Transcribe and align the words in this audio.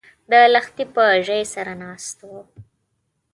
د 0.31 0.31
لښتي 0.53 0.85
په 0.95 1.03
ژۍ 1.25 1.43
سره 1.53 1.73
ناست 1.81 2.19
و 2.29 2.31